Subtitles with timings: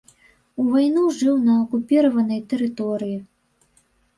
[0.61, 3.15] У вайну жыў на акупіраванай тэрыторыі.